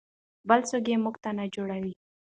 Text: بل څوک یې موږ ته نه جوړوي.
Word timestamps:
بل 0.49 0.59
څوک 0.69 0.83
یې 0.91 0.95
موږ 1.03 1.15
ته 1.23 1.29
نه 1.37 1.45
جوړوي. 1.55 1.93